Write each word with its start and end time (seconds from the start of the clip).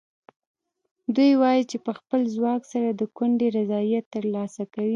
دوی 1.15 1.31
وایي 1.41 1.63
چې 1.71 1.77
په 1.85 1.91
خپل 1.99 2.21
ځواک 2.35 2.61
سره 2.73 2.89
د 2.93 3.01
کونډې 3.17 3.47
رضایت 3.57 4.05
ترلاسه 4.15 4.63
کوي. 4.73 4.89